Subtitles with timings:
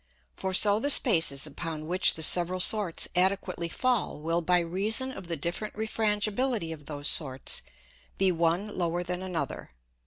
[0.35, 5.27] For so the Spaces upon which the several sorts adequately fall will by reason of
[5.27, 7.61] the different Refrangibility of those sorts
[8.17, 9.75] be one lower than another.